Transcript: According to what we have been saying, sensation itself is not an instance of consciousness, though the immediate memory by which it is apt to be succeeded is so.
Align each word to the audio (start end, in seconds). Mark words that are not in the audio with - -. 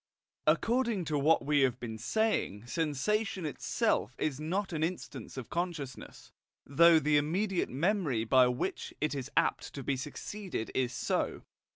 According 0.47 1.05
to 1.05 1.19
what 1.19 1.45
we 1.45 1.59
have 1.59 1.79
been 1.79 1.99
saying, 1.99 2.65
sensation 2.65 3.45
itself 3.45 4.15
is 4.17 4.39
not 4.39 4.73
an 4.73 4.83
instance 4.83 5.37
of 5.37 5.51
consciousness, 5.51 6.31
though 6.65 6.97
the 6.97 7.17
immediate 7.17 7.69
memory 7.69 8.23
by 8.23 8.47
which 8.47 8.95
it 8.99 9.13
is 9.13 9.29
apt 9.37 9.75
to 9.75 9.83
be 9.83 9.95
succeeded 9.95 10.71
is 10.73 10.91
so. 10.91 11.43